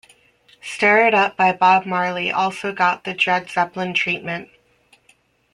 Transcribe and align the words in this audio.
"Stir 0.63 1.05
It 1.05 1.13
Up" 1.13 1.37
by 1.37 1.51
Bob 1.53 1.85
Marley 1.85 2.31
also 2.31 2.73
got 2.73 3.03
the 3.03 3.13
Dread 3.13 3.51
Zeppelin 3.51 3.93
treatment. 3.93 4.49